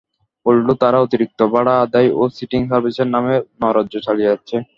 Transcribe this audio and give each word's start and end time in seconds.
উল্টো 0.45 0.73
তারা 0.81 0.97
অতিরিক্ত 1.01 1.39
ভাড়া 1.53 1.73
আদায় 1.83 2.09
ও 2.13 2.21
সিটিং 2.37 2.61
সার্ভিসের 2.69 3.07
নামে 3.15 3.35
নৈরাজ্য 3.61 3.93
চালিয়ে 4.07 4.31
যাচ্ছে। 4.31 4.55